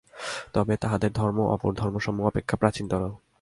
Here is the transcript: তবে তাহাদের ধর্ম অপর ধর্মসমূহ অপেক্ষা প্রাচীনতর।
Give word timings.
তবে 0.53 0.73
তাহাদের 0.77 1.11
ধর্ম 1.11 1.39
অপর 1.45 1.71
ধর্মসমূহ 1.73 2.25
অপেক্ষা 2.27 2.55
প্রাচীনতর। 2.57 3.01